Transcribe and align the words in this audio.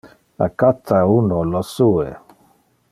A 0.45 0.47
cata 0.61 1.03
uno 1.17 1.43
lo 1.51 1.61
sue! 1.73 2.07